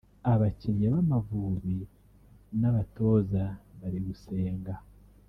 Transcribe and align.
Abakinnyi 0.31 0.87
b’Amavubi 0.93 1.77
n’abatoza 2.59 3.43
bari 3.79 3.99
gusenga 4.07 4.73